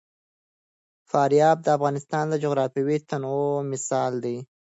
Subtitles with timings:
[1.09, 4.37] فاریاب د افغانستان د جغرافیوي تنوع مثال دی.